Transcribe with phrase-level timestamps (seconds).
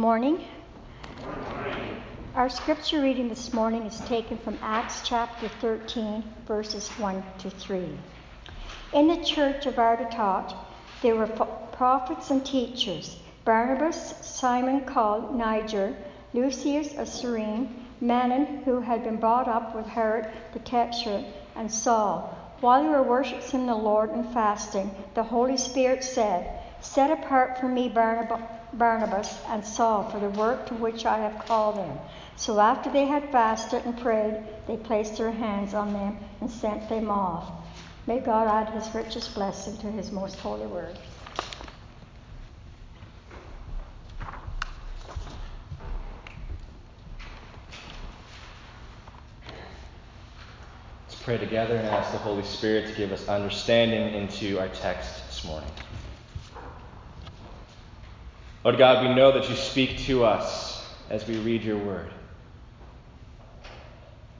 [0.00, 0.42] Morning.
[2.34, 7.98] Our scripture reading this morning is taken from Acts chapter 13, verses 1 to 3.
[8.94, 10.54] In the church of Antioch,
[11.02, 15.94] there were prophets and teachers Barnabas, Simon called Niger,
[16.32, 22.34] Lucius of Cyrene, Manaen, who had been brought up with Herod the Tetrarch, and Saul.
[22.62, 27.68] While they were worshiping the Lord and fasting, the Holy Spirit said, Set apart for
[27.68, 28.40] me Barnabas
[28.78, 31.98] and Saul for the work to which I have called them.
[32.36, 36.88] So after they had fasted and prayed, they placed their hands on them and sent
[36.88, 37.52] them off.
[38.06, 40.96] May God add his richest blessing to his most holy word.
[51.06, 55.26] Let's pray together and ask the Holy Spirit to give us understanding into our text
[55.26, 55.70] this morning.
[58.64, 62.10] Lord God, we know that you speak to us as we read your word.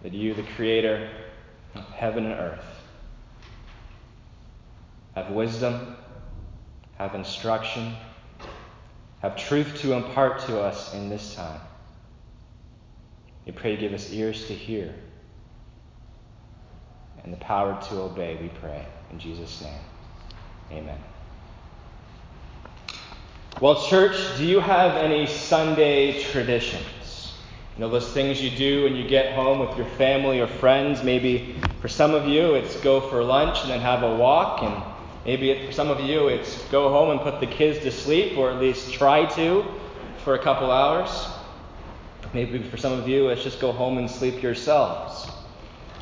[0.02, 1.10] That you, the creator
[1.74, 2.64] of heaven and earth,
[5.14, 5.96] have wisdom,
[6.98, 7.94] have instruction,
[9.20, 11.60] have truth to impart to us in this time.
[13.46, 14.94] We pray give us ears to hear
[17.24, 18.86] and the power to obey, we pray.
[19.10, 19.80] In Jesus' name,
[20.70, 20.98] amen.
[23.60, 27.34] Well, church, do you have any Sunday traditions?
[27.76, 31.02] You know, those things you do when you get home with your family or friends.
[31.02, 34.62] Maybe for some of you, it's go for lunch and then have a walk.
[34.62, 34.82] And
[35.26, 38.50] maybe for some of you, it's go home and put the kids to sleep, or
[38.50, 39.62] at least try to
[40.24, 41.28] for a couple hours.
[42.32, 45.30] Maybe for some of you, it's just go home and sleep yourselves.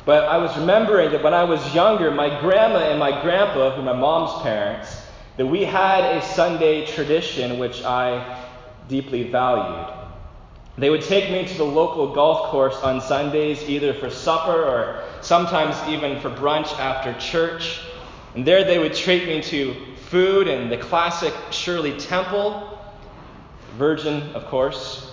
[0.05, 3.81] But I was remembering that when I was younger, my grandma and my grandpa, who
[3.81, 4.98] are my mom's parents,
[5.39, 8.45] that we had a Sunday tradition which I
[8.89, 9.87] deeply valued.
[10.77, 15.05] They would take me to the local golf course on Sundays, either for supper or
[15.21, 17.79] sometimes even for brunch after church.
[18.35, 19.77] And there they would treat me to
[20.09, 22.77] food and the classic Shirley Temple,
[23.77, 25.09] virgin, of course.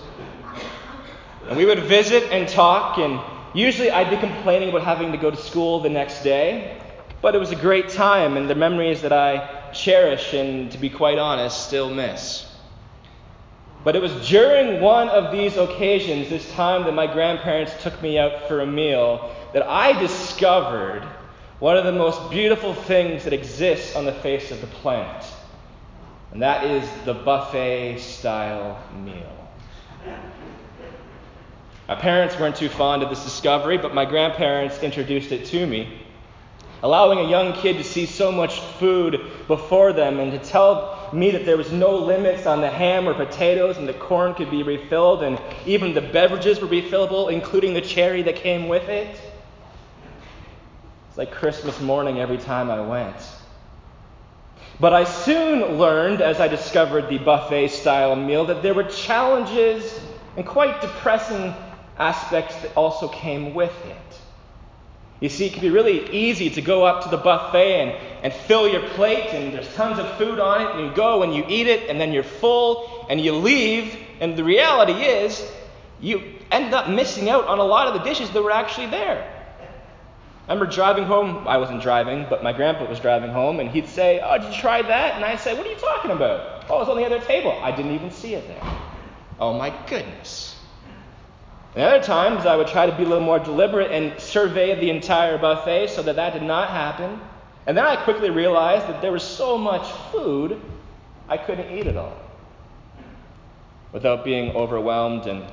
[1.46, 3.20] And we would visit and talk, and
[3.54, 6.80] usually I'd be complaining about having to go to school the next day.
[7.22, 10.90] But it was a great time, and the memories that I cherish and, to be
[10.90, 12.46] quite honest, still miss.
[13.84, 18.18] But it was during one of these occasions, this time that my grandparents took me
[18.18, 21.02] out for a meal, that I discovered
[21.60, 25.24] one of the most beautiful things that exists on the face of the planet.
[26.32, 29.48] And that is the buffet style meal.
[31.88, 36.05] My parents weren't too fond of this discovery, but my grandparents introduced it to me
[36.82, 41.30] allowing a young kid to see so much food before them and to tell me
[41.30, 44.62] that there was no limits on the ham or potatoes and the corn could be
[44.62, 49.20] refilled and even the beverages were refillable, including the cherry that came with it.
[51.08, 53.16] It's like Christmas morning every time I went.
[54.78, 59.98] But I soon learned, as I discovered the buffet style meal, that there were challenges
[60.36, 61.54] and quite depressing
[61.98, 64.05] aspects that also came with it.
[65.20, 67.90] You see, it can be really easy to go up to the buffet and,
[68.22, 71.34] and fill your plate, and there's tons of food on it, and you go and
[71.34, 75.50] you eat it, and then you're full, and you leave, and the reality is,
[76.00, 79.32] you end up missing out on a lot of the dishes that were actually there.
[80.48, 83.88] I remember driving home, I wasn't driving, but my grandpa was driving home, and he'd
[83.88, 85.14] say, Oh, did you try that?
[85.16, 86.66] And I'd say, What are you talking about?
[86.68, 87.52] Oh, it's on the other table.
[87.62, 88.62] I didn't even see it there.
[89.40, 90.55] Oh, my goodness.
[91.76, 94.88] And other times, I would try to be a little more deliberate and survey the
[94.88, 97.20] entire buffet so that that did not happen.
[97.66, 100.58] And then I quickly realized that there was so much food,
[101.28, 102.16] I couldn't eat it all
[103.92, 105.44] without being overwhelmed and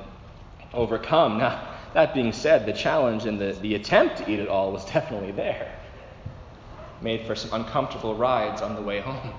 [0.72, 1.36] overcome.
[1.38, 4.84] Now, that being said, the challenge and the, the attempt to eat it all was
[4.92, 5.78] definitely there.
[7.02, 9.34] Made for some uncomfortable rides on the way home.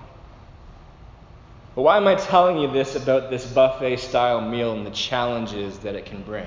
[1.74, 5.80] But why am I telling you this about this buffet style meal and the challenges
[5.80, 6.46] that it can bring?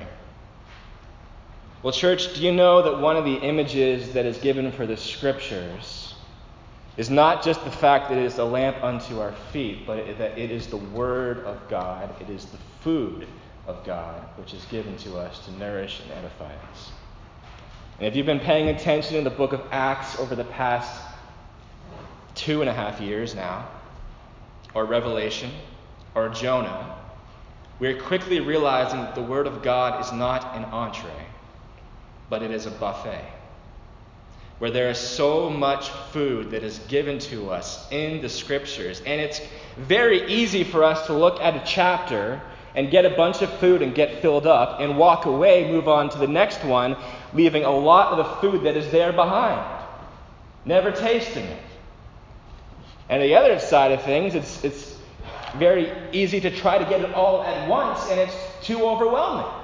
[1.80, 4.96] Well, church, do you know that one of the images that is given for the
[4.96, 6.14] scriptures
[6.96, 10.36] is not just the fact that it is a lamp unto our feet, but that
[10.36, 13.28] it is the Word of God, it is the food
[13.68, 16.90] of God, which is given to us to nourish and edify us.
[17.98, 21.00] And if you've been paying attention in the book of Acts over the past
[22.34, 23.68] two and a half years now,
[24.74, 25.52] or Revelation,
[26.16, 26.96] or Jonah,
[27.78, 31.27] we're quickly realizing that the Word of God is not an entree
[32.28, 33.24] but it is a buffet
[34.58, 39.00] where there is so much food that is given to us in the scriptures.
[39.06, 39.40] And it's
[39.76, 42.40] very easy for us to look at a chapter
[42.74, 46.10] and get a bunch of food and get filled up and walk away, move on
[46.10, 46.96] to the next one,
[47.32, 49.64] leaving a lot of the food that is there behind,
[50.64, 51.62] never tasting it.
[53.08, 54.98] And the other side of things, it's, it's
[55.56, 59.57] very easy to try to get it all at once, and it's too overwhelming.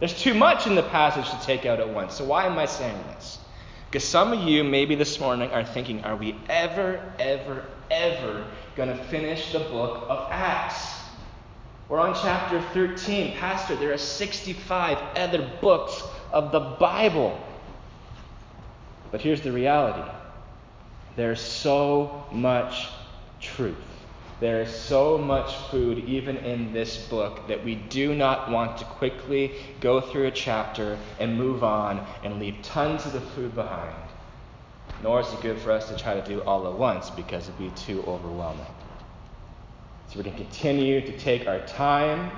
[0.00, 2.14] There's too much in the passage to take out at once.
[2.14, 3.38] So, why am I saying this?
[3.86, 8.88] Because some of you, maybe this morning, are thinking, are we ever, ever, ever going
[8.88, 11.00] to finish the book of Acts?
[11.88, 13.36] We're on chapter 13.
[13.36, 17.38] Pastor, there are 65 other books of the Bible.
[19.10, 20.08] But here's the reality
[21.16, 22.88] there's so much
[23.40, 23.76] truth.
[24.40, 28.84] There is so much food, even in this book, that we do not want to
[28.84, 33.94] quickly go through a chapter and move on and leave tons of the food behind.
[35.02, 37.58] Nor is it good for us to try to do all at once because it'd
[37.58, 38.66] be too overwhelming.
[40.08, 42.30] So we're going to continue to take our time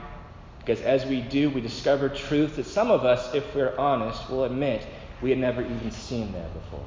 [0.58, 4.44] because as we do, we discover truths that some of us, if we're honest, will
[4.44, 4.86] admit
[5.20, 6.84] we had never even seen there before.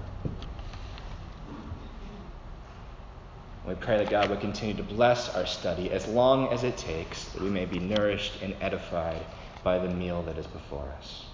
[3.68, 7.26] We pray that God would continue to bless our study as long as it takes
[7.30, 9.26] that we may be nourished and edified
[9.64, 11.26] by the meal that is before us.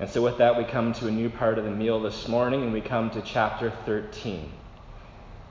[0.00, 2.62] And so, with that, we come to a new part of the meal this morning,
[2.62, 4.50] and we come to chapter 13.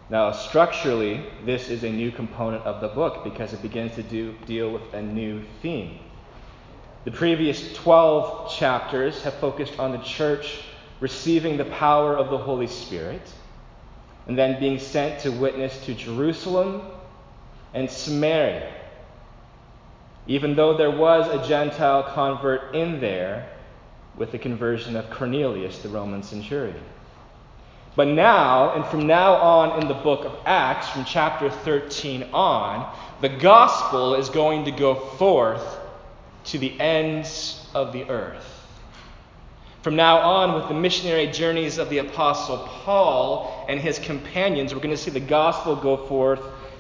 [0.10, 4.34] Now, structurally, this is a new component of the book because it begins to do,
[4.48, 6.00] deal with a new theme.
[7.06, 10.64] The previous 12 chapters have focused on the church
[11.00, 13.22] receiving the power of the Holy Spirit
[14.28, 16.84] and then being sent to witness to Jerusalem
[17.74, 18.72] and Samaria.
[20.28, 23.50] Even though there was a Gentile convert in there
[24.16, 26.84] with the conversion of Cornelius, the Roman centurion.
[27.96, 32.96] But now, and from now on in the book of Acts, from chapter 13 on,
[33.20, 35.80] the gospel is going to go forth
[36.46, 38.61] to the ends of the earth.
[39.82, 44.80] From now on, with the missionary journeys of the Apostle Paul and his companions, we're
[44.80, 46.40] going to see the gospel go forth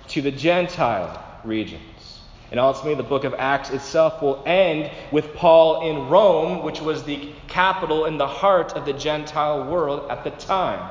[0.09, 2.19] to the Gentile regions.
[2.51, 7.03] And ultimately, the book of Acts itself will end with Paul in Rome, which was
[7.03, 10.88] the capital and the heart of the Gentile world at the time.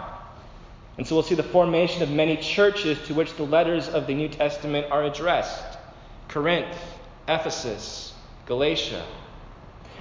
[0.98, 4.14] And so we'll see the formation of many churches to which the letters of the
[4.14, 5.78] New Testament are addressed
[6.28, 6.76] Corinth,
[7.28, 8.14] Ephesus,
[8.46, 9.04] Galatia,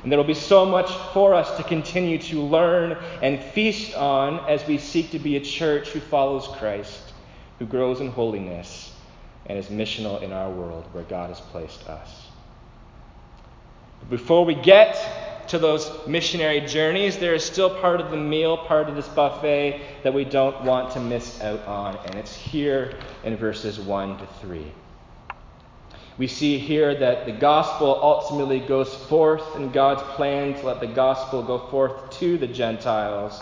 [0.03, 4.39] and there will be so much for us to continue to learn and feast on
[4.49, 7.13] as we seek to be a church who follows Christ,
[7.59, 8.93] who grows in holiness,
[9.45, 12.27] and is missional in our world where God has placed us.
[13.99, 18.57] But before we get to those missionary journeys, there is still part of the meal,
[18.57, 22.93] part of this buffet that we don't want to miss out on, and it's here
[23.23, 24.71] in verses 1 to 3
[26.19, 30.87] we see here that the gospel ultimately goes forth in God's plan to let the
[30.87, 33.41] gospel go forth to the Gentiles.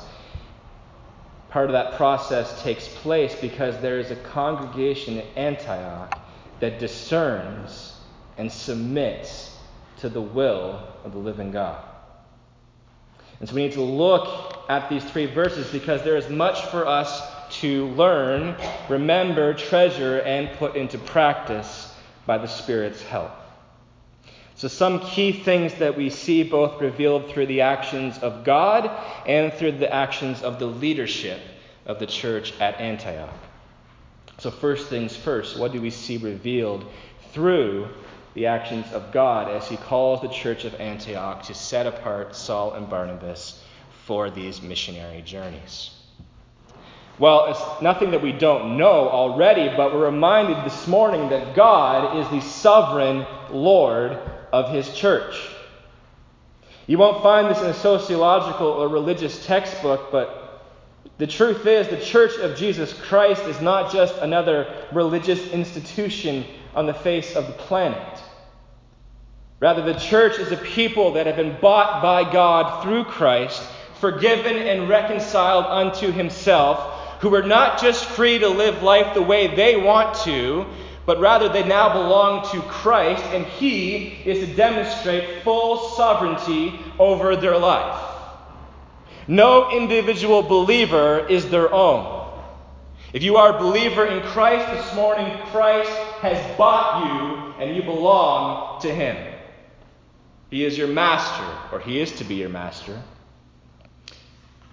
[1.49, 6.19] Part of that process takes place because there is a congregation in Antioch
[6.59, 7.95] that discerns
[8.37, 9.57] and submits
[9.97, 11.83] to the will of the living God.
[13.39, 16.85] And so we need to look at these three verses because there is much for
[16.85, 17.23] us
[17.61, 18.55] to learn,
[18.87, 21.86] remember, treasure, and put into practice
[22.27, 23.31] by the Spirit's help.
[24.55, 28.89] So, some key things that we see both revealed through the actions of God
[29.27, 31.39] and through the actions of the leadership
[31.85, 33.33] of the church at Antioch.
[34.39, 36.85] So, first things first, what do we see revealed
[37.31, 37.87] through
[38.33, 42.73] the actions of God as he calls the church of Antioch to set apart Saul
[42.73, 43.63] and Barnabas
[44.05, 45.96] for these missionary journeys?
[47.19, 52.17] Well, it's nothing that we don't know already, but we're reminded this morning that God
[52.17, 54.19] is the sovereign Lord
[54.53, 55.35] of His church.
[56.85, 60.63] You won't find this in a sociological or religious textbook, but
[61.17, 66.45] the truth is the church of Jesus Christ is not just another religious institution
[66.75, 68.21] on the face of the planet.
[69.59, 73.63] Rather, the church is a people that have been bought by God through Christ,
[73.99, 79.55] forgiven and reconciled unto Himself who are not just free to live life the way
[79.55, 80.65] they want to,
[81.05, 87.35] but rather they now belong to Christ, and He is to demonstrate full sovereignty over
[87.35, 88.03] their life.
[89.27, 92.13] No individual believer is their own.
[93.13, 97.83] If you are a believer in Christ this morning, Christ has bought you and you
[97.83, 99.33] belong to Him.
[100.49, 103.01] He is your master, or He is to be your master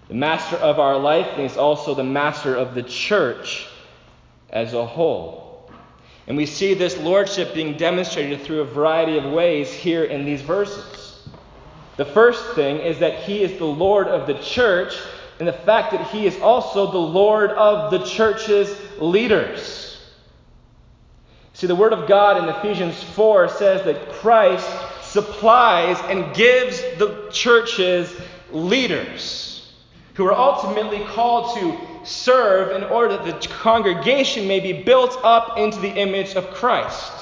[0.08, 3.66] the master of our life, and he's also the master of the church
[4.50, 5.70] as a whole.
[6.26, 10.40] And we see this lordship being demonstrated through a variety of ways here in these
[10.40, 11.28] verses.
[11.96, 14.94] The first thing is that he is the Lord of the church,
[15.38, 19.84] and the fact that he is also the Lord of the church's leaders.
[21.52, 24.68] See, the Word of God in Ephesians 4 says that Christ
[25.02, 28.12] supplies and gives the church's
[28.50, 29.43] leaders,
[30.14, 35.58] who are ultimately called to serve in order that the congregation may be built up
[35.58, 37.12] into the image of Christ.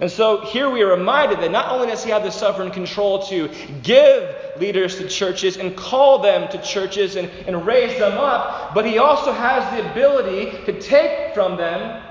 [0.00, 3.24] And so here we are reminded that not only does he have the sovereign control
[3.26, 3.48] to
[3.82, 8.84] give leaders to churches and call them to churches and, and raise them up, but
[8.84, 12.02] he also has the ability to take from them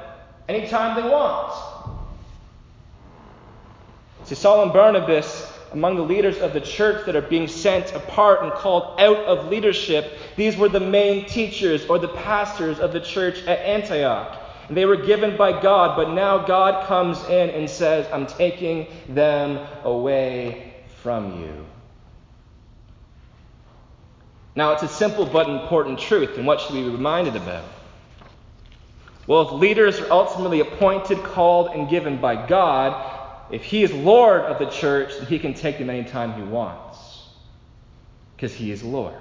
[0.47, 1.53] anytime they want.
[4.23, 8.43] See, Saul and Barnabas among the leaders of the church that are being sent apart
[8.43, 12.99] and called out of leadership, these were the main teachers or the pastors of the
[12.99, 14.37] church at Antioch.
[14.67, 18.87] And they were given by God, but now God comes in and says, I'm taking
[19.09, 21.65] them away from you.
[24.55, 27.63] Now, it's a simple but important truth, and what should we be reminded about?
[29.25, 33.20] Well, if leaders are ultimately appointed, called, and given by God,
[33.51, 36.97] if he is Lord of the church, then he can take them anytime he wants.
[38.35, 39.15] Because he is Lord.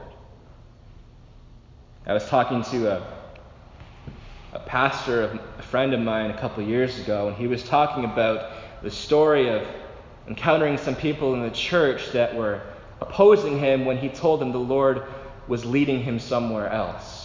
[2.06, 3.06] I was talking to a,
[4.54, 8.50] a pastor, a friend of mine, a couple years ago, and he was talking about
[8.82, 9.66] the story of
[10.26, 12.62] encountering some people in the church that were
[13.00, 15.02] opposing him when he told them the Lord
[15.48, 17.19] was leading him somewhere else.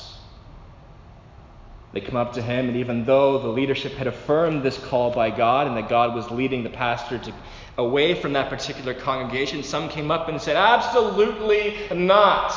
[1.96, 5.30] They come up to him, and even though the leadership had affirmed this call by
[5.30, 7.34] God and that God was leading the pastor to,
[7.78, 12.54] away from that particular congregation, some came up and said, Absolutely not.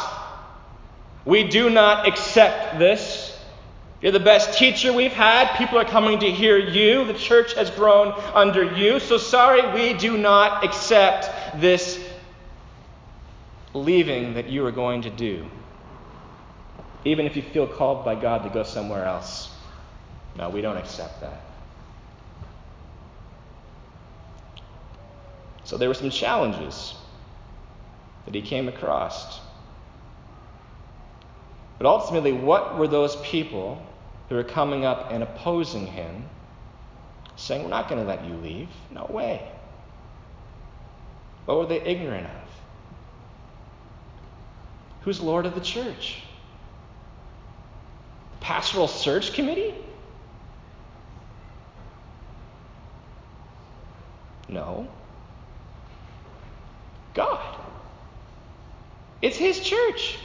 [1.24, 3.38] We do not accept this.
[4.02, 5.56] You're the best teacher we've had.
[5.56, 7.04] People are coming to hear you.
[7.04, 8.98] The church has grown under you.
[8.98, 12.04] So sorry, we do not accept this
[13.72, 15.48] leaving that you are going to do
[17.08, 19.50] even if you feel called by God to go somewhere else.
[20.36, 21.42] No, we don't accept that.
[25.64, 26.94] So there were some challenges
[28.24, 29.40] that he came across.
[31.78, 33.82] But ultimately, what were those people
[34.28, 36.24] who were coming up and opposing him,
[37.36, 38.68] saying, We're not going to let you leave?
[38.90, 39.48] No way.
[41.46, 42.48] What were they ignorant of?
[45.02, 46.22] Who's Lord of the church?
[48.40, 49.74] Pastoral search committee?
[54.48, 54.88] No.
[57.14, 57.56] God.
[59.20, 60.18] It's His church.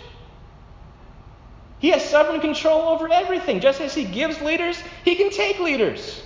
[1.79, 3.59] He has sovereign control over everything.
[3.59, 6.23] Just as He gives leaders, He can take leaders.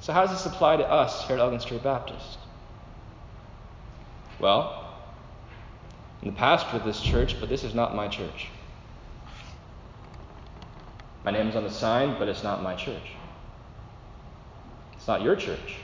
[0.00, 2.38] So, how does this apply to us here at Elgin Street Baptist?
[4.38, 4.84] Well,
[6.20, 8.48] I'm the pastor of this church, but this is not my church.
[11.24, 13.12] My name's on the sign, but it's not my church.
[14.94, 15.76] It's not your church.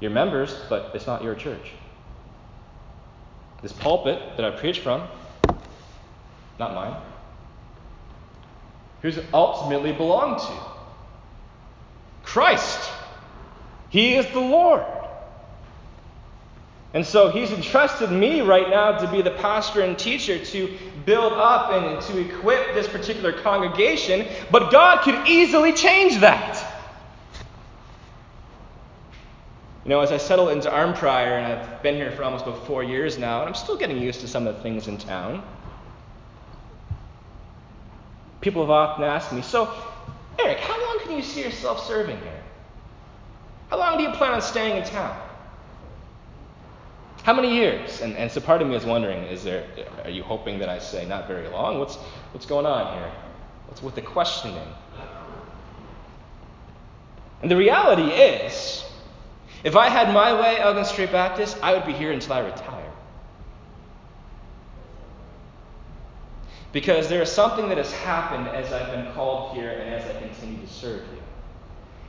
[0.00, 1.72] Your members, but it's not your church.
[3.62, 5.06] This pulpit that I preach from,
[6.58, 7.00] not mine.
[9.02, 10.52] Who's ultimately belong to?
[12.22, 12.90] Christ.
[13.88, 14.84] He is the Lord.
[16.92, 20.76] And so he's entrusted me right now to be the pastor and teacher to
[21.10, 26.64] build up and to equip this particular congregation, but God could easily change that.
[29.82, 32.84] You know, as I settle into Arnprior, and I've been here for almost about four
[32.84, 35.42] years now, and I'm still getting used to some of the things in town,
[38.40, 39.68] people have often asked me, So,
[40.38, 42.42] Eric, how long can you see yourself serving here?
[43.68, 45.20] How long do you plan on staying in town?
[47.22, 48.00] How many years?
[48.00, 49.66] And, and so part of me is wondering, is there,
[50.04, 51.78] are you hoping that I say not very long?
[51.78, 51.96] What's,
[52.32, 53.12] what's going on here?
[53.66, 54.66] What's with the questioning?
[57.42, 58.84] And the reality is,
[59.64, 62.90] if I had my way, Elgin Street Baptist, I would be here until I retire.
[66.72, 70.18] Because there is something that has happened as I've been called here and as I
[70.20, 71.22] continue to serve you.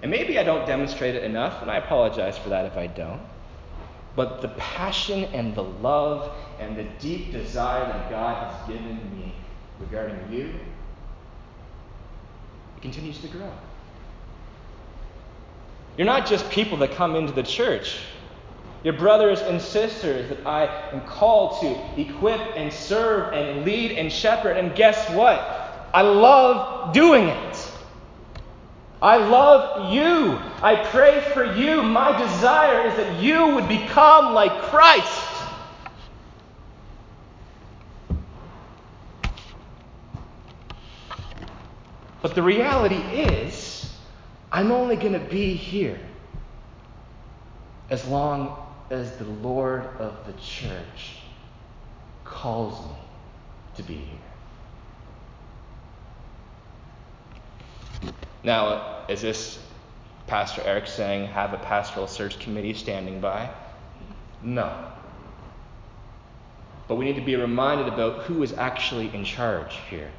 [0.01, 3.21] And maybe I don't demonstrate it enough, and I apologize for that if I don't.
[4.15, 9.33] But the passion and the love and the deep desire that God has given me
[9.79, 10.53] regarding you,
[12.77, 13.51] it continues to grow.
[15.97, 17.99] You're not just people that come into the church.
[18.83, 24.11] You're brothers and sisters that I am called to equip and serve and lead and
[24.11, 24.57] shepherd.
[24.57, 25.39] And guess what?
[25.93, 27.70] I love doing it.
[29.01, 30.37] I love you.
[30.61, 31.81] I pray for you.
[31.81, 35.27] My desire is that you would become like Christ.
[42.21, 43.91] But the reality is,
[44.51, 45.99] I'm only going to be here
[47.89, 48.55] as long
[48.91, 51.17] as the Lord of the church
[52.23, 52.95] calls me
[53.77, 54.20] to be here.
[58.43, 59.59] Now, is this
[60.27, 63.49] Pastor Eric saying have a pastoral search committee standing by?
[64.41, 64.87] No.
[66.87, 70.11] But we need to be reminded about who is actually in charge here.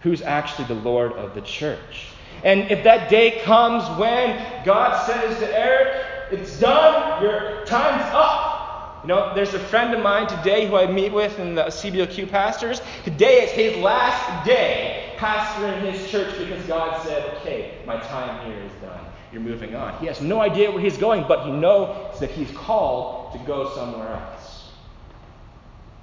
[0.00, 2.06] Who's actually the Lord of the church.
[2.44, 9.00] And if that day comes when God says to Eric, it's done, your time's up.
[9.02, 12.30] You know, there's a friend of mine today who I meet with in the CBOQ
[12.30, 12.80] pastors.
[13.04, 18.62] Today is his last day pastoring his church because God said, okay, my time here
[18.62, 19.04] is done.
[19.32, 19.98] You're moving on.
[19.98, 23.74] He has no idea where he's going, but he knows that he's called to go
[23.74, 24.70] somewhere else.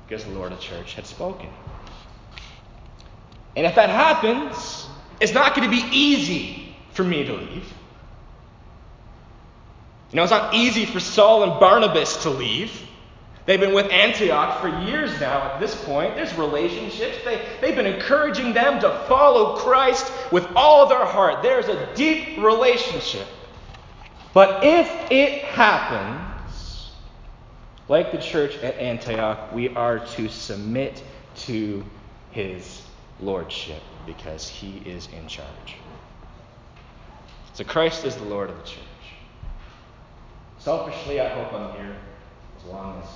[0.07, 1.49] Because the Lord of the church had spoken.
[3.55, 4.85] And if that happens,
[5.19, 7.73] it's not going to be easy for me to leave.
[10.11, 12.84] You know, it's not easy for Saul and Barnabas to leave.
[13.45, 16.15] They've been with Antioch for years now at this point.
[16.15, 17.17] There's relationships.
[17.23, 21.43] They, they've been encouraging them to follow Christ with all their heart.
[21.43, 23.27] There's a deep relationship.
[24.33, 26.91] But if it happens,
[27.87, 31.03] like the church at Antioch, we are to submit
[31.37, 31.85] to
[32.31, 32.81] his
[33.21, 35.75] lordship because he is in charge.
[37.53, 38.81] So Christ is the Lord of the church.
[40.57, 41.95] Selfishly, I hope I'm here
[42.57, 43.07] as long as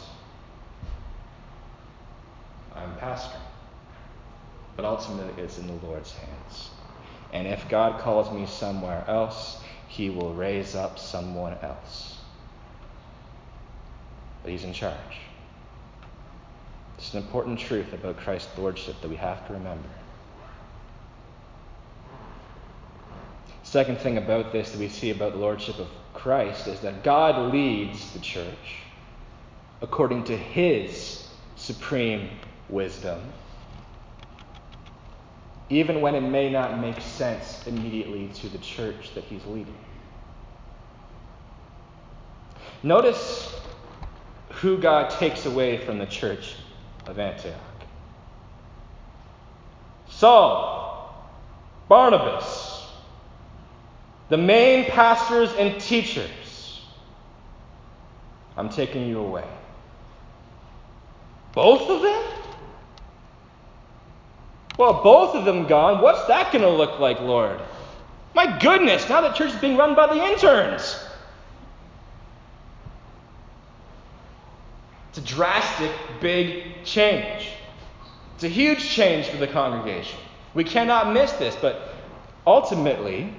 [2.99, 3.37] pastor.
[4.75, 6.69] But ultimately, it's in the Lord's hands.
[7.33, 12.17] And if God calls me somewhere else, He will raise up someone else.
[14.43, 14.95] But He's in charge.
[16.97, 19.87] It's an important truth about Christ's lordship that we have to remember.
[23.63, 27.53] Second thing about this that we see about the lordship of Christ is that God
[27.53, 28.81] leads the church
[29.81, 32.29] according to his supreme
[32.69, 33.19] wisdom,
[35.69, 39.77] even when it may not make sense immediately to the church that he's leading.
[42.81, 43.55] Notice
[44.49, 46.55] who God takes away from the church
[47.07, 47.55] of Antioch
[50.19, 51.15] Saul,
[51.87, 52.85] Barnabas,
[54.27, 56.81] the main pastors and teachers.
[58.57, 59.47] I'm taking you away.
[61.53, 62.23] Both of them?
[64.79, 66.01] Well, both of them gone.
[66.01, 67.59] What's that going to look like, Lord?
[68.33, 70.97] My goodness, now the church is being run by the interns.
[75.09, 77.49] It's a drastic, big change.
[78.35, 80.17] It's a huge change for the congregation.
[80.53, 81.93] We cannot miss this, but
[82.47, 83.33] ultimately,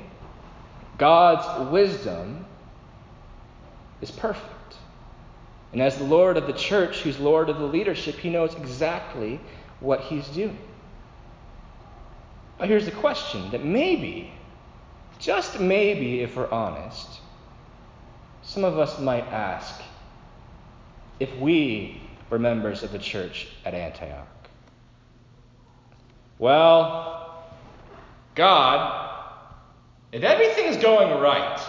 [0.98, 2.44] God's wisdom
[4.02, 4.76] is perfect.
[5.72, 9.40] And as the Lord of the church, who's Lord of the leadership, he knows exactly
[9.80, 10.58] what he's doing.
[12.60, 14.30] But here's the question that maybe,
[15.18, 17.08] just maybe, if we're honest,
[18.42, 19.80] some of us might ask
[21.20, 24.28] if we were members of the church at Antioch.
[26.38, 27.46] Well,
[28.34, 29.10] God,
[30.12, 31.66] if everything is going right,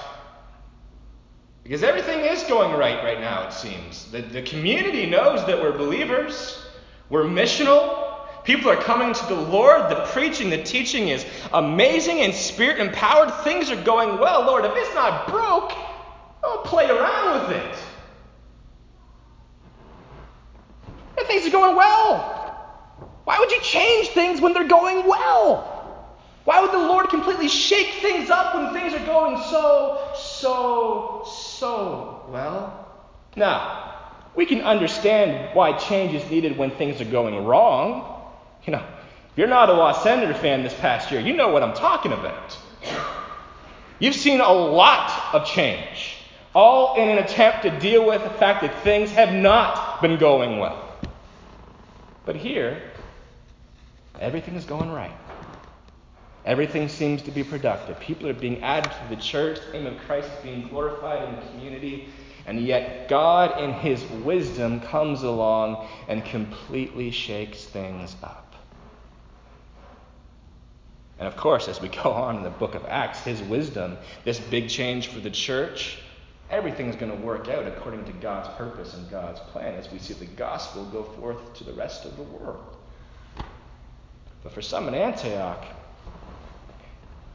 [1.64, 4.12] because everything is going right right now, it seems.
[4.12, 6.62] The, the community knows that we're believers,
[7.10, 8.01] we're missional,
[8.44, 9.90] People are coming to the Lord.
[9.90, 13.32] The preaching, the teaching is amazing and spirit empowered.
[13.44, 14.46] Things are going well.
[14.46, 15.72] Lord, if it's not broke,
[16.42, 17.76] don't play around with it.
[21.18, 22.42] If things are going well,
[23.26, 25.68] why would you change things when they're going well?
[26.44, 32.26] Why would the Lord completely shake things up when things are going so, so, so
[32.30, 32.88] well?
[33.36, 34.02] Now,
[34.36, 38.21] we can understand why change is needed when things are going wrong.
[38.66, 38.86] You know,
[39.32, 42.58] if you're an Ottawa Senator fan this past year, you know what I'm talking about.
[44.00, 46.18] You've seen a lot of change,
[46.54, 50.60] all in an attempt to deal with the fact that things have not been going
[50.60, 50.96] well.
[52.26, 52.82] But here,
[54.20, 55.16] everything is going right.
[56.46, 58.00] Everything seems to be productive.
[58.00, 59.60] People are being added to the church.
[59.68, 62.10] The name of Christ is being glorified in the community.
[62.48, 68.41] And yet, God, in His wisdom, comes along and completely shakes things up.
[71.22, 74.40] And of course, as we go on in the book of Acts, his wisdom, this
[74.40, 76.00] big change for the church,
[76.50, 80.00] everything is going to work out according to God's purpose and God's plan as we
[80.00, 82.76] see the gospel go forth to the rest of the world.
[84.42, 85.64] But for some in Antioch,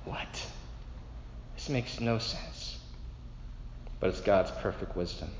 [0.04, 0.46] what?
[1.54, 2.80] This makes no sense.
[4.00, 5.30] But it's God's perfect wisdom.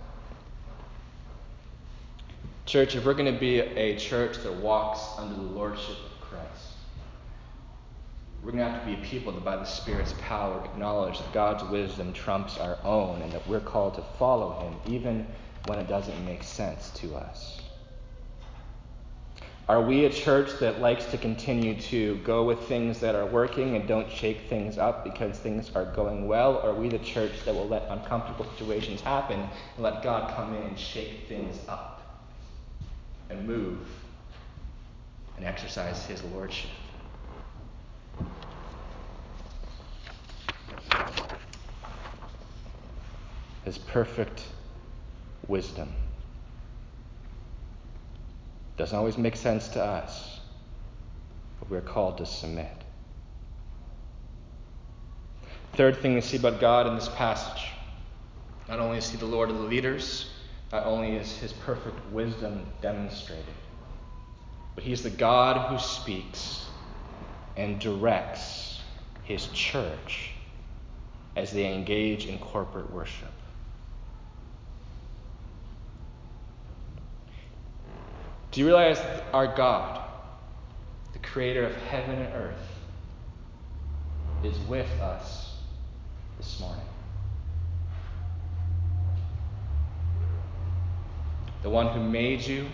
[2.65, 5.97] Church, if we're going to be a church that walks under the lordship
[8.47, 11.33] we're going to have to be a people that, by the Spirit's power, acknowledge that
[11.33, 15.27] God's wisdom trumps our own and that we're called to follow Him even
[15.65, 17.61] when it doesn't make sense to us.
[19.69, 23.75] Are we a church that likes to continue to go with things that are working
[23.75, 26.59] and don't shake things up because things are going well?
[26.59, 30.55] Or are we the church that will let uncomfortable situations happen and let God come
[30.55, 32.01] in and shake things up
[33.29, 33.81] and move
[35.37, 36.71] and exercise His lordship?
[43.67, 44.45] His perfect
[45.49, 45.93] wisdom.
[48.77, 50.39] Doesn't always make sense to us,
[51.59, 52.71] but we're called to submit.
[55.73, 57.71] Third thing we see about God in this passage
[58.69, 60.31] not only is He the Lord of the leaders,
[60.71, 63.45] not only is His perfect wisdom demonstrated,
[64.77, 66.69] but He is the God who speaks
[67.57, 68.81] and directs
[69.25, 70.31] His church
[71.35, 73.33] as they engage in corporate worship.
[78.57, 78.99] Do you realize
[79.35, 80.03] our God,
[81.13, 82.81] the creator of heaven and earth,
[84.43, 85.59] is with us
[86.39, 86.87] this morning?
[91.65, 92.67] The one who made you,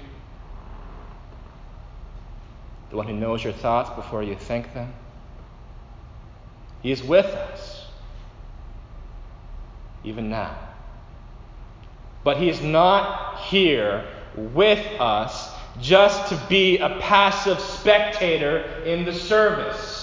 [2.91, 4.95] the one who knows your thoughts before you think them.
[6.81, 7.87] He is with us,
[10.05, 10.57] even now.
[12.23, 19.13] But He is not here with us just to be a passive spectator in the
[19.13, 20.03] service.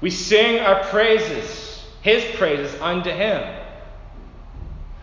[0.00, 3.42] We sing our praises, His praises unto Him.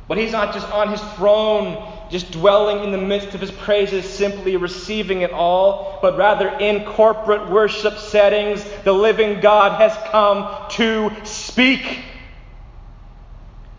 [0.08, 4.08] But He's not just on His throne, just dwelling in the midst of His praises,
[4.08, 10.70] simply receiving it all, but rather in corporate worship settings, the living God has come
[10.72, 12.04] to speak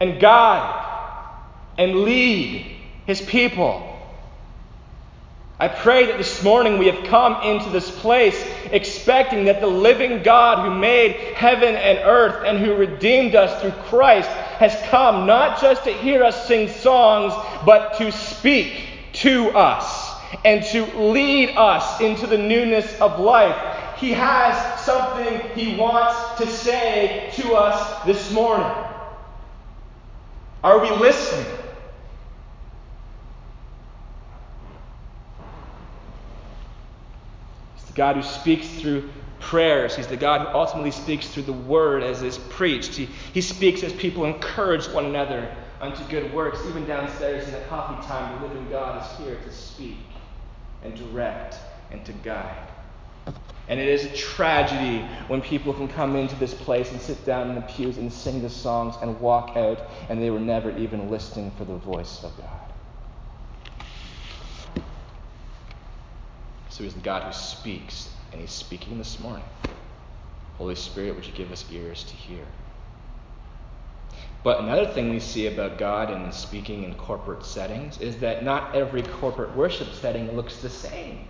[0.01, 0.85] and guide
[1.79, 2.77] and lead
[3.07, 3.96] His people.
[5.59, 10.23] I pray that this morning we have come into this place expecting that the living
[10.23, 15.59] God who made heaven and earth and who redeemed us through Christ has come not
[15.59, 17.33] just to hear us sing songs,
[17.65, 20.15] but to speak to us
[20.45, 23.57] and to lead us into the newness of life.
[23.97, 28.71] He has something he wants to say to us this morning.
[30.63, 31.47] Are we listening?
[37.97, 39.97] God who speaks through prayers.
[39.97, 42.95] He's the God who ultimately speaks through the word as is preached.
[42.95, 46.61] He, he speaks as people encourage one another unto good works.
[46.69, 49.99] Even downstairs in the coffee time, the living God is here to speak
[50.83, 51.57] and direct
[51.91, 52.69] and to guide.
[53.69, 57.49] And it is a tragedy when people can come into this place and sit down
[57.49, 61.11] in the pews and sing the songs and walk out and they were never even
[61.11, 62.73] listening for the voice of God.
[66.77, 69.47] So he's the God who speaks, and he's speaking this morning.
[70.59, 72.45] Holy Spirit, would you give us ears to hear?
[74.45, 78.77] But another thing we see about God and speaking in corporate settings is that not
[78.77, 81.27] every corporate worship setting looks the same.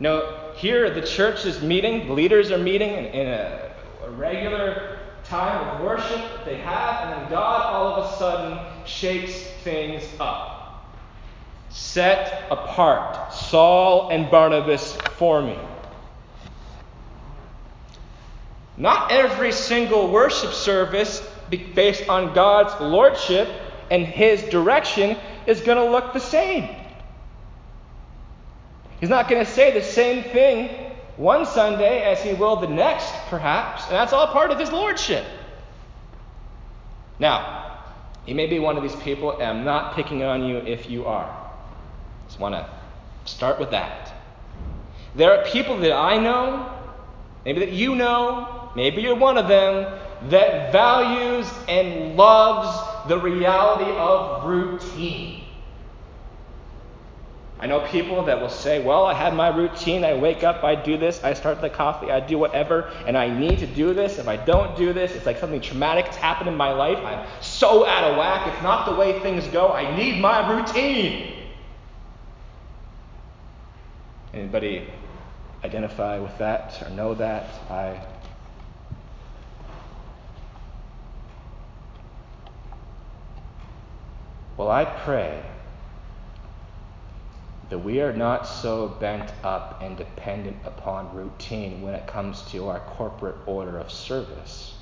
[0.00, 5.00] No, here the church is meeting, the leaders are meeting in, in a, a regular
[5.24, 10.02] time of worship that they have, and then God all of a sudden shakes things
[10.18, 10.55] up
[11.70, 15.58] set apart Saul and Barnabas for me.
[18.76, 21.26] Not every single worship service
[21.74, 23.48] based on God's lordship
[23.90, 26.68] and his direction is going to look the same.
[29.00, 30.68] He's not going to say the same thing
[31.16, 35.24] one Sunday as he will the next, perhaps, and that's all part of his lordship.
[37.18, 37.80] Now,
[38.26, 41.06] you may be one of these people, and I'm not picking on you if you
[41.06, 41.45] are.
[42.26, 42.68] Just want to
[43.24, 44.12] start with that.
[45.14, 46.70] There are people that I know,
[47.44, 53.90] maybe that you know, maybe you're one of them, that values and loves the reality
[53.90, 55.42] of routine.
[57.58, 60.04] I know people that will say, Well, I have my routine.
[60.04, 63.28] I wake up, I do this, I start the coffee, I do whatever, and I
[63.28, 64.18] need to do this.
[64.18, 66.98] If I don't do this, it's like something traumatic has happened in my life.
[66.98, 68.46] I'm so out of whack.
[68.52, 69.72] It's not the way things go.
[69.72, 71.45] I need my routine.
[74.36, 74.86] Anybody
[75.64, 77.48] identify with that or know that?
[77.70, 78.04] I
[84.58, 85.42] Well, I pray
[87.70, 92.68] that we are not so bent up and dependent upon routine when it comes to
[92.68, 94.78] our corporate order of service.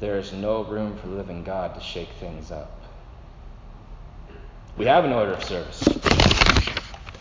[0.00, 2.81] There is no room for living God to shake things up.
[4.76, 5.86] We have an order of service.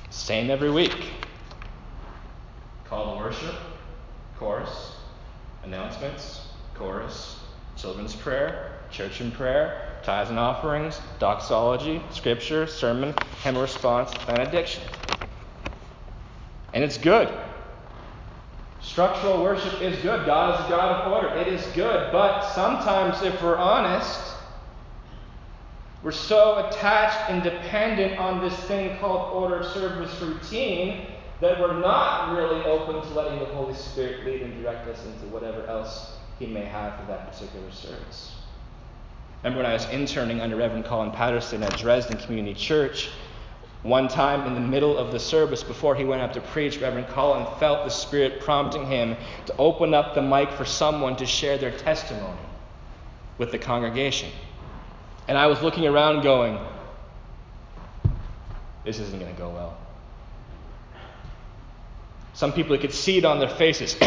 [0.10, 1.12] Same every week.
[2.86, 3.56] Call to worship,
[4.38, 4.96] chorus,
[5.64, 7.44] announcements, chorus,
[7.76, 14.84] children's prayer, church and prayer, tithes and offerings, doxology, scripture, sermon, hymn response, benediction.
[16.74, 17.30] And it's good.
[18.80, 20.26] Structural worship is good.
[20.26, 21.38] God is a God of order.
[21.38, 22.12] It is good.
[22.12, 24.31] But sometimes, if we're honest,
[26.04, 31.08] we're so attached and dependent on this thing called order of service routine
[31.42, 35.26] that we're not really open to letting the Holy Spirit lead and direct us into
[35.28, 38.32] whatever else He may have for that particular service.
[39.44, 43.10] Remember when I was interning under Reverend Colin Patterson at Dresden Community Church?
[43.84, 47.08] One time in the middle of the service, before he went up to preach, Reverend
[47.08, 51.58] Colin felt the Spirit prompting him to open up the mic for someone to share
[51.58, 52.38] their testimony
[53.40, 54.30] with the congregation.
[55.32, 56.60] And I was looking around going,
[58.84, 59.78] this isn't going to go well.
[62.34, 63.96] Some people, could see it on their faces.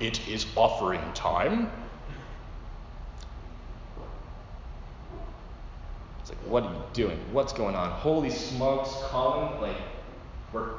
[0.00, 1.70] it is offering time.
[6.22, 7.20] It's like, what are you doing?
[7.30, 7.92] What's going on?
[7.92, 9.76] Holy smokes, Colin, like,
[10.52, 10.70] we're,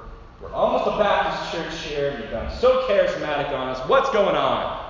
[0.41, 2.19] we're almost a Baptist church here.
[2.19, 3.79] You've gone so charismatic on us.
[3.87, 4.82] What's going on?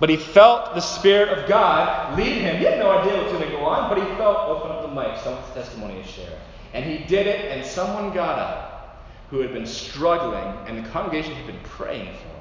[0.00, 2.56] But he felt the Spirit of God lead him.
[2.56, 4.82] He had no idea what was going to go on, but he felt open up
[4.82, 6.40] the mic, someone's testimony to share.
[6.72, 11.34] And he did it, and someone got up who had been struggling, and the congregation
[11.34, 12.40] had been praying for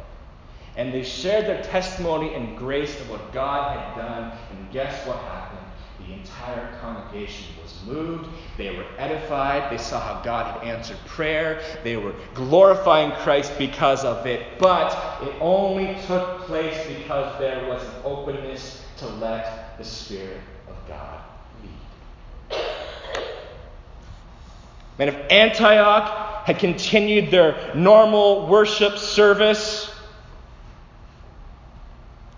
[0.80, 4.32] and they shared their testimony and grace of what God had done.
[4.52, 5.69] And guess what happened?
[6.08, 8.30] The entire congregation was moved.
[8.58, 9.72] They were edified.
[9.72, 11.62] They saw how God had answered prayer.
[11.84, 14.60] They were glorifying Christ because of it.
[14.60, 20.76] But it only took place because there was an openness to let the Spirit of
[20.88, 21.22] God
[21.62, 22.60] lead.
[24.98, 29.89] Men of Antioch had continued their normal worship service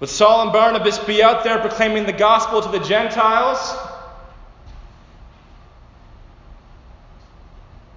[0.01, 3.77] would Saul and Barnabas be out there proclaiming the gospel to the Gentiles?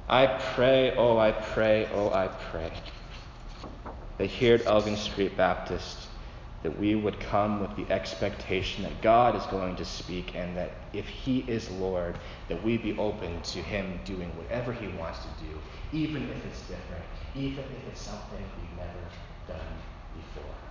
[0.07, 2.71] I pray, oh, I pray, oh, I pray
[4.19, 6.09] that here at Elgin Street Baptist,
[6.63, 10.73] that we would come with the expectation that God is going to speak and that
[10.93, 15.29] if He is Lord, that we be open to Him doing whatever He wants to
[15.43, 15.59] do,
[15.97, 19.01] even if it's different, even if it's something we've never
[19.49, 19.77] done
[20.15, 20.64] before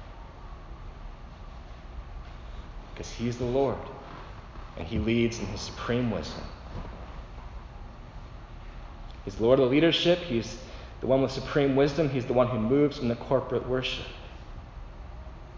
[2.94, 3.78] because He's the Lord
[4.78, 6.44] and He leads in His supreme wisdom.
[9.26, 10.58] He's the Lord of the leadership, He's
[11.02, 14.06] the one with supreme wisdom, He's the one who moves in the corporate worship.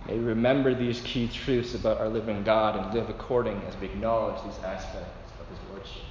[0.08, 3.88] May we remember these key truths about our living God and live according as we
[3.88, 6.04] acknowledge these aspects of His Lordship.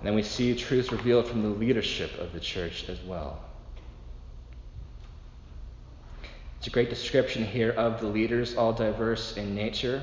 [0.00, 3.38] And then we see truths revealed from the leadership of the church as well.
[6.58, 10.02] It's a great description here of the leaders, all diverse in nature.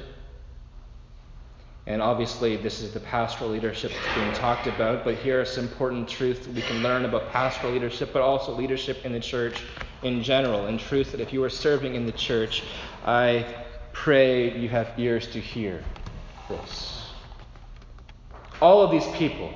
[1.87, 5.63] And obviously, this is the pastoral leadership that's being talked about, but here are some
[5.63, 9.63] important truths we can learn about pastoral leadership, but also leadership in the church
[10.03, 10.65] in general.
[10.65, 12.63] And truth that if you are serving in the church,
[13.05, 13.45] I
[13.93, 15.83] pray you have ears to hear
[16.49, 17.09] this.
[18.61, 19.53] All of these people,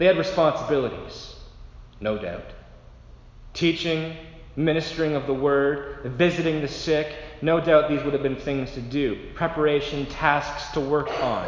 [0.00, 1.36] they had responsibilities,
[2.00, 2.46] no doubt.
[3.52, 4.16] Teaching,
[4.56, 8.80] ministering of the word, visiting the sick, no doubt these would have been things to
[8.80, 9.28] do.
[9.34, 11.46] Preparation, tasks to work on.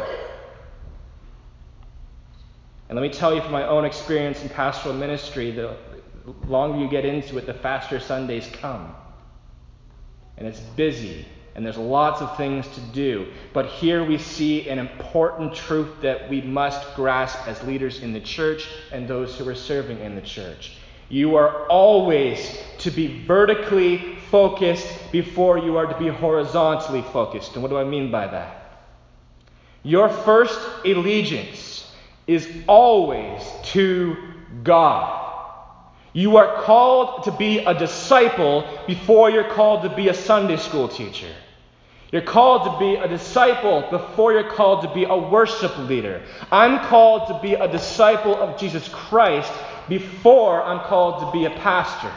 [2.89, 5.75] And let me tell you from my own experience in pastoral ministry, the
[6.45, 8.93] longer you get into it, the faster Sundays come.
[10.37, 13.27] And it's busy and there's lots of things to do.
[13.53, 18.19] But here we see an important truth that we must grasp as leaders in the
[18.19, 20.77] church and those who are serving in the church.
[21.09, 27.53] You are always to be vertically focused before you are to be horizontally focused.
[27.53, 28.87] And what do I mean by that?
[29.83, 31.91] Your first allegiance
[32.25, 34.17] is always to
[34.63, 35.19] God.
[36.13, 40.87] You are called to be a disciple before you're called to be a Sunday school
[40.87, 41.31] teacher.
[42.13, 46.21] You're called to be a disciple before you're called to be a worship leader.
[46.51, 49.51] I'm called to be a disciple of Jesus Christ
[49.89, 52.11] before I'm called to be a pastor.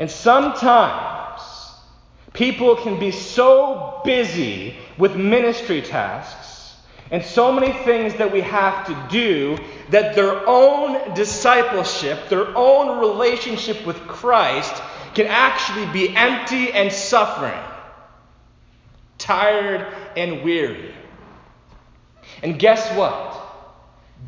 [0.00, 1.40] And sometimes
[2.32, 6.74] people can be so busy with ministry tasks
[7.12, 9.56] and so many things that we have to do
[9.90, 14.74] that their own discipleship, their own relationship with Christ,
[15.14, 17.62] can actually be empty and suffering
[19.20, 20.94] tired and weary.
[22.42, 23.36] And guess what?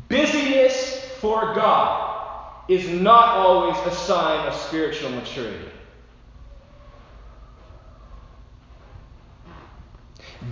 [0.07, 5.69] Busyness for God is not always a sign of spiritual maturity.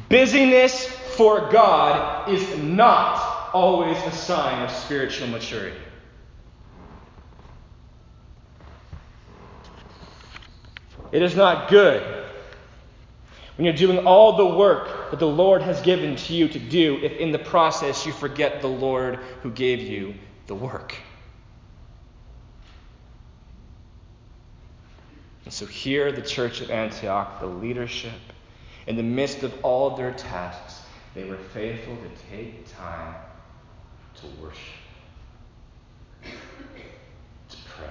[0.09, 5.77] Busyness for God is not always a sign of spiritual maturity.
[11.11, 12.20] It is not good
[13.55, 16.99] when you're doing all the work that the Lord has given to you to do,
[17.03, 20.15] if in the process you forget the Lord who gave you
[20.47, 20.95] the work.
[25.45, 28.19] And so here, the church of Antioch, the leadership,
[28.87, 30.81] in the midst of all their tasks,
[31.13, 33.15] they were faithful to take time
[34.15, 34.57] to worship,
[37.49, 37.87] to pray,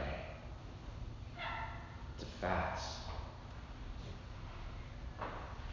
[2.18, 2.89] to fast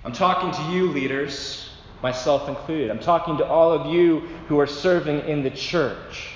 [0.07, 1.69] I'm talking to you, leaders,
[2.01, 2.89] myself included.
[2.91, 6.29] I'm talking to all of you who are serving in the church.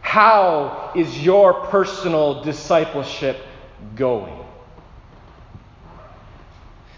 [0.00, 3.36] How is your personal discipleship
[3.94, 4.36] going?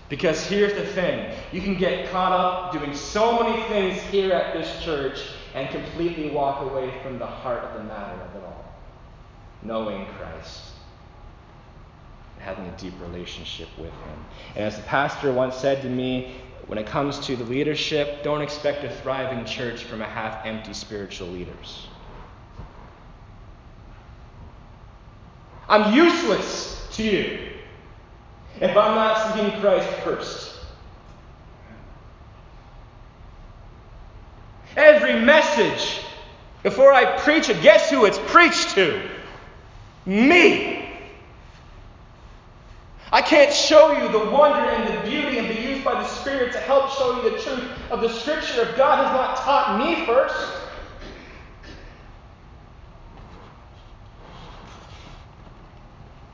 [0.08, 4.54] Because here's the thing you can get caught up doing so many things here at
[4.54, 5.20] this church
[5.54, 8.74] and completely walk away from the heart of the matter of it all
[9.62, 10.75] knowing Christ
[12.38, 14.24] having a deep relationship with Him.
[14.54, 18.42] And as the pastor once said to me, when it comes to the leadership, don't
[18.42, 21.88] expect a thriving church from a half empty spiritual leaders.
[25.68, 27.38] I'm useless to you
[28.60, 30.52] if I'm not seeking Christ first.
[34.76, 36.00] Every message,
[36.62, 39.02] before I preach it, guess who it's preached to?
[40.04, 40.85] Me.
[43.16, 46.52] I can't show you the wonder and the beauty and be used by the Spirit
[46.52, 50.04] to help show you the truth of the Scripture if God has not taught me
[50.04, 50.36] first.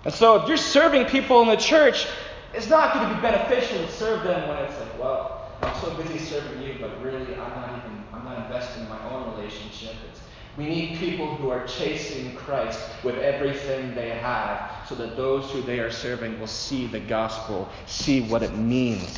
[0.05, 2.09] And so, if you're serving people in the church,
[2.53, 5.95] it's not going to be beneficial to serve them when it's like, well, I'm so
[5.95, 9.95] busy serving you, but really, I'm not even, I'm not investing in my own relationship.
[10.11, 10.21] It's
[10.57, 15.62] we need people who are chasing Christ with everything they have so that those who
[15.62, 19.15] they are serving will see the gospel, see what it means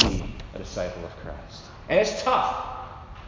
[0.00, 1.62] to be a disciple of Christ.
[1.88, 2.66] And it's tough.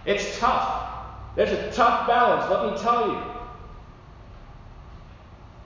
[0.04, 0.92] It's tough.
[1.34, 3.22] There's a tough balance, let me tell you.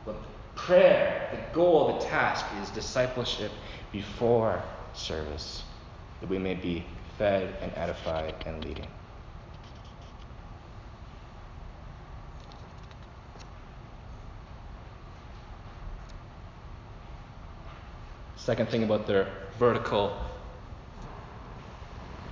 [0.06, 0.16] But
[0.54, 3.50] prayer, the goal, the task is discipleship
[3.90, 4.62] before
[4.94, 5.64] service,
[6.20, 6.84] that we may be
[7.18, 8.86] fed and edified and leading.
[18.44, 20.16] Second thing about their vertical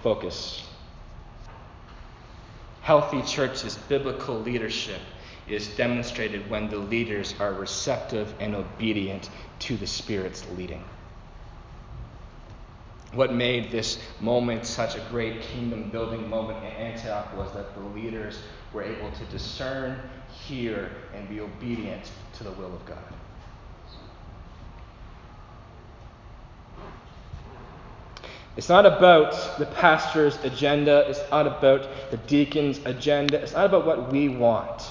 [0.02, 0.66] focus.
[2.80, 5.02] Healthy churches, biblical leadership
[5.46, 9.28] is demonstrated when the leaders are receptive and obedient
[9.58, 10.82] to the Spirit's leading.
[13.12, 17.80] What made this moment such a great kingdom building moment in Antioch was that the
[17.80, 18.40] leaders
[18.72, 19.98] were able to discern,
[20.46, 23.04] hear, and be obedient to the will of God.
[28.58, 31.08] It's not about the pastor's agenda.
[31.08, 33.40] It's not about the deacon's agenda.
[33.40, 34.82] It's not about what we want.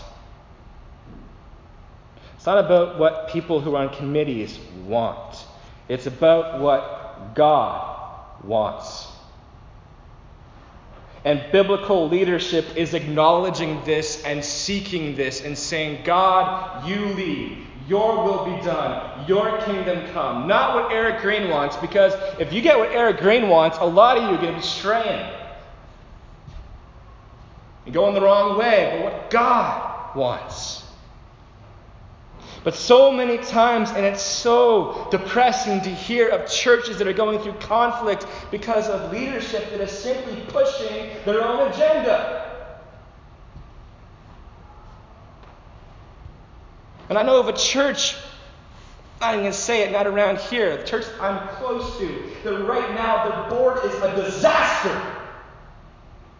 [2.38, 5.46] It's not about what people who are on committees want.
[5.90, 9.08] It's about what God wants.
[11.26, 18.24] And biblical leadership is acknowledging this and seeking this and saying, God, you lead, Your
[18.24, 19.26] will be done.
[19.28, 20.48] Your kingdom come.
[20.48, 24.18] Not what Eric Green wants, because if you get what Eric Green wants, a lot
[24.18, 25.34] of you are going to be straying
[27.86, 28.92] and going the wrong way.
[28.92, 30.84] But what God wants.
[32.66, 37.40] But so many times, and it's so depressing to hear of churches that are going
[37.40, 42.47] through conflict because of leadership that is simply pushing their own agenda.
[47.10, 48.16] And I know of a church,
[49.22, 52.94] I'm going to say it, not around here, the church I'm close to, that right
[52.94, 55.02] now the board is a disaster.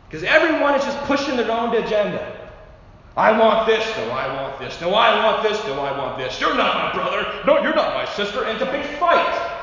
[0.08, 2.34] Because everyone is just pushing their own agenda.
[3.16, 6.40] I want this, no, I want this, no, I want this, no, I want this.
[6.40, 9.54] You're not my brother, no, you're not my sister, and it's a big fight.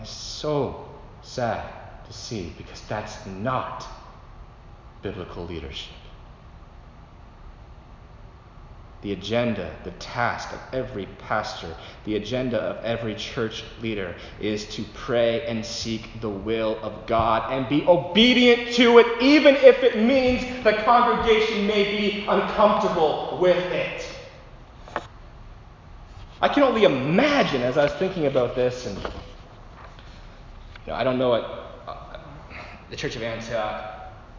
[0.00, 0.88] It's so
[1.22, 3.86] sad to see because that's not
[5.02, 5.92] biblical leadership.
[9.02, 11.76] The agenda, the task of every pastor,
[12.06, 17.52] the agenda of every church leader is to pray and seek the will of God
[17.52, 23.58] and be obedient to it, even if it means the congregation may be uncomfortable with
[23.58, 24.08] it.
[26.40, 29.02] I can only imagine as I was thinking about this, and you
[30.86, 31.63] know, I don't know what
[32.94, 33.92] the Church of Antioch,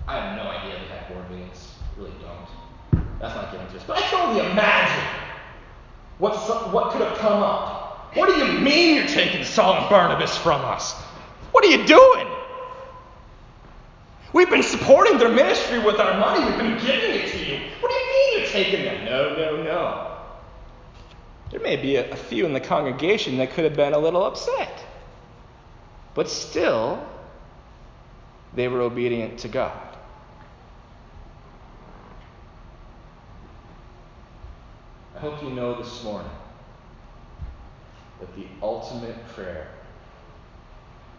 [0.08, 3.04] I have no idea they have board meetings, really don't.
[3.20, 3.84] That's not giving to us.
[3.86, 5.06] But I can only imagine
[6.20, 6.34] what,
[6.72, 8.16] what could have come up.
[8.16, 10.94] What do you mean you're taking Saul and Barnabas from us?
[11.52, 12.28] What are you doing?
[14.32, 16.46] We've been supporting their ministry with our money.
[16.46, 17.60] We've been giving it to you.
[17.82, 19.04] What do you mean you're taking them?
[19.04, 20.18] No, no, no.
[21.52, 24.24] There may be a, a few in the congregation that could have been a little
[24.24, 24.82] upset.
[26.14, 27.06] But still,
[28.56, 29.96] they were obedient to God.
[35.16, 36.32] I hope you know this morning
[38.20, 39.68] that the ultimate prayer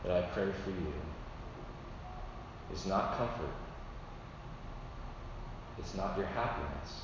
[0.04, 0.92] that I pray for you
[2.72, 3.54] is not comfort,
[5.78, 7.02] it's not your happiness,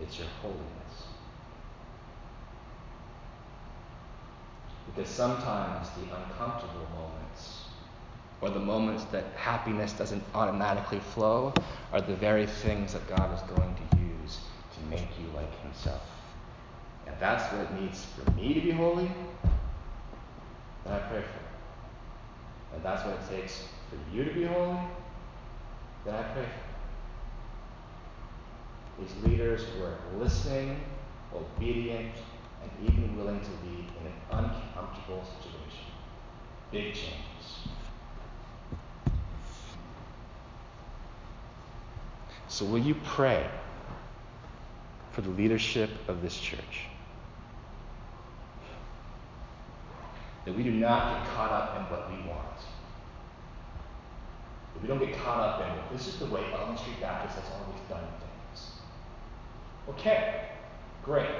[0.00, 0.64] it's your holiness.
[4.86, 7.57] Because sometimes the uncomfortable moments,
[8.40, 11.52] or the moments that happiness doesn't automatically flow,
[11.92, 14.40] are the very things that God is going to use
[14.74, 16.02] to make you like Himself.
[17.06, 19.10] And that's what it needs for me to be holy,
[20.84, 22.74] then I pray for.
[22.74, 24.78] And that's what it takes for you to be holy,
[26.04, 26.68] then I pray for.
[29.00, 30.80] These leaders were listening,
[31.34, 32.14] obedient,
[32.62, 35.86] and even willing to lead in an uncomfortable situation.
[36.70, 37.68] Big changes.
[42.48, 43.48] So, will you pray
[45.18, 46.86] for the leadership of this church.
[50.44, 52.60] That we do not get caught up in what we want.
[54.74, 57.52] That we don't get caught up in, this is the way Elm Street Baptist has
[57.52, 58.70] always done things.
[59.88, 60.50] Okay,
[61.02, 61.34] great.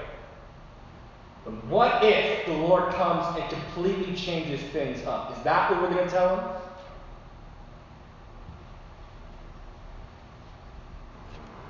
[1.45, 5.39] But what if the Lord comes and completely changes things up?
[5.39, 6.58] Is that what we're going to tell him?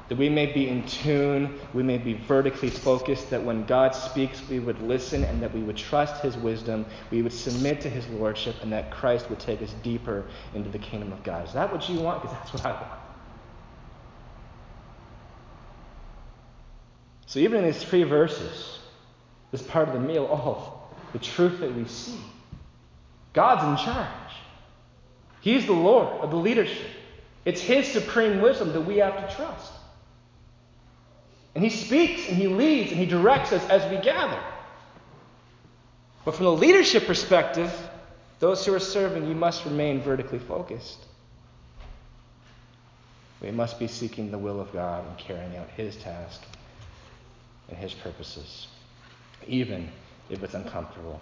[0.08, 4.40] That we may be in tune, we may be vertically focused, that when God speaks,
[4.48, 8.08] we would listen and that we would trust His wisdom, we would submit to His
[8.08, 11.46] lordship, and that Christ would take us deeper into the kingdom of God.
[11.46, 12.22] Is that what you want?
[12.22, 13.00] Because that's what I want.
[17.26, 18.78] So, even in these three verses,
[19.50, 20.80] this part of the meal, oh,
[21.12, 22.18] the truth that we see
[23.34, 24.08] God's in charge.
[25.42, 26.90] He's the Lord of the leadership.
[27.44, 29.72] It's His supreme wisdom that we have to trust.
[31.54, 34.40] And He speaks and He leads and He directs us as we gather.
[36.24, 37.72] But from the leadership perspective,
[38.38, 40.98] those who are serving, you must remain vertically focused.
[43.40, 46.42] We must be seeking the will of God and carrying out His task
[47.68, 48.66] and His purposes,
[49.46, 49.90] even
[50.28, 51.20] if it's uncomfortable.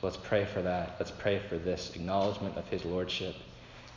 [0.00, 0.96] So let's pray for that.
[0.98, 3.34] Let's pray for this acknowledgement of His Lordship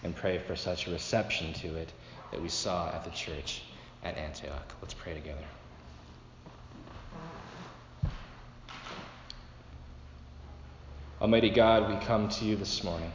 [0.03, 1.91] and pray for such a reception to it
[2.31, 3.63] that we saw at the church
[4.03, 4.73] at Antioch.
[4.81, 5.43] Let's pray together.
[11.19, 13.11] Almighty God, we come to you this morning.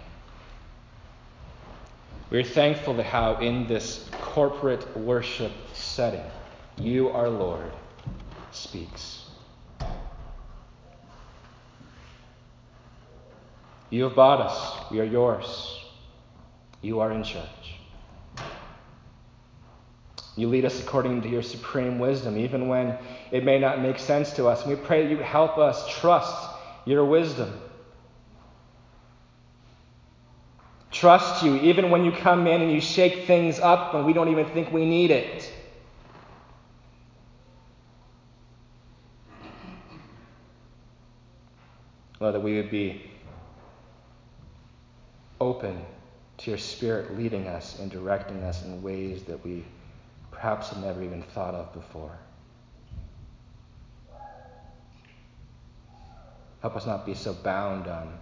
[2.31, 6.25] We're thankful that how in this corporate worship setting,
[6.79, 7.71] you, our Lord,
[8.51, 9.27] speaks.
[13.91, 14.91] You have bought us.
[14.91, 15.82] We are yours.
[16.83, 17.49] You are in charge.
[20.37, 22.99] You lead us according to your supreme wisdom, even when
[23.31, 24.67] it may not make sense to us.
[24.67, 26.51] We pray that you help us trust
[26.85, 27.53] your wisdom.
[30.91, 34.29] Trust you even when you come in and you shake things up when we don't
[34.29, 35.53] even think we need it.
[42.21, 43.11] Lord, that we would be
[45.41, 45.85] open
[46.43, 49.65] to your Spirit leading us and directing us in ways that we
[50.33, 52.19] perhaps have never even thought of before.
[56.61, 58.19] Help us not be so bound on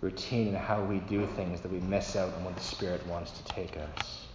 [0.00, 3.30] routine and how we do things that we miss out on what the Spirit wants
[3.32, 4.26] to take us.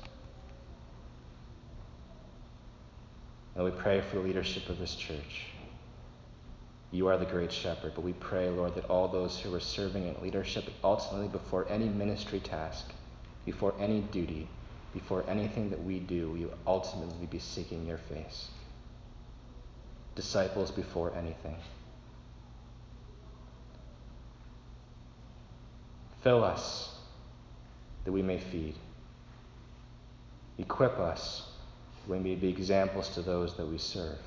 [3.55, 5.45] And we pray for the leadership of this church.
[6.91, 10.07] You are the great shepherd, but we pray, Lord, that all those who are serving
[10.07, 12.91] in leadership, ultimately before any ministry task,
[13.45, 14.49] before any duty,
[14.93, 18.49] before anything that we do, we ultimately be seeking your face.
[20.15, 21.55] Disciples before anything.
[26.21, 26.93] Fill us
[28.03, 28.75] that we may feed.
[30.57, 31.47] Equip us
[32.03, 34.19] that we may be examples to those that we serve.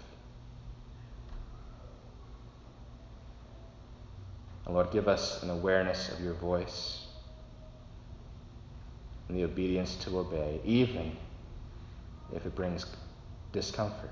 [4.67, 7.07] And Lord, give us an awareness of your voice
[9.29, 11.17] and the obedience to obey, even
[12.35, 12.87] if it brings
[13.53, 14.11] discomfort.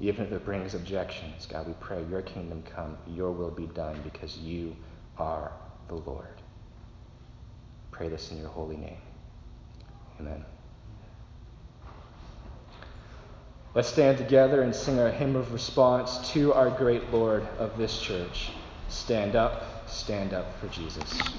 [0.00, 4.00] Even if it brings objections, God, we pray your kingdom come, your will be done,
[4.02, 4.74] because you
[5.18, 5.52] are
[5.88, 6.40] the Lord.
[7.92, 8.98] Pray this in your holy name.
[10.18, 10.44] Amen.
[13.74, 17.98] Let's stand together and sing our hymn of response to our great Lord of this
[18.00, 18.52] church.
[18.88, 21.34] Stand up, stand up for Jesus.